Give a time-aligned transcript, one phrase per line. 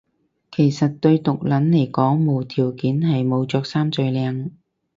[0.51, 4.49] 其實對毒撚嚟講無條件係冇着衫最靚